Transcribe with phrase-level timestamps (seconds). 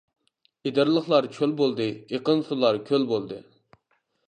[0.69, 3.41] ئېدىرلىقلار چۆل بولدى، ئېقىن سۇلار كۆل بولدى.